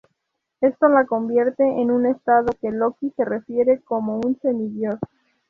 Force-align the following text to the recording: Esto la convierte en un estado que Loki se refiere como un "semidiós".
Esto 0.61 0.87
la 0.89 1.05
convierte 1.05 1.61
en 1.63 1.91
un 1.91 2.07
estado 2.07 2.47
que 2.59 2.71
Loki 2.71 3.11
se 3.11 3.23
refiere 3.23 3.81
como 3.83 4.15
un 4.17 4.35
"semidiós". 4.41 4.95